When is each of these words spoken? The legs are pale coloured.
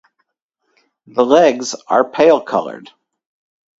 The 1.05 1.23
legs 1.23 1.75
are 1.87 2.09
pale 2.09 2.41
coloured. 2.41 2.89